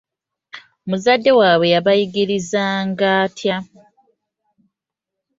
Muzadde 0.87 1.31
waabwe 1.39 1.67
yabayigirizanga 1.73 3.07
atya? 3.23 3.55